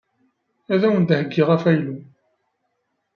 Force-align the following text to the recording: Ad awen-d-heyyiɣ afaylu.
Ad 0.73 0.81
awen-d-heyyiɣ 0.87 1.49
afaylu. 1.55 1.95